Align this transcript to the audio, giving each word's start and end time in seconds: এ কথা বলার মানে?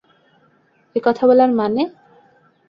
এ 0.95 0.99
কথা 1.03 1.23
বলার 1.27 1.51
মানে? 1.51 1.83